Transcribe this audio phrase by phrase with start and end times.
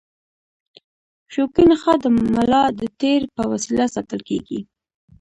[1.33, 4.59] شوکي نخاع د ملا د تیر په وسیله ساتل کېږي.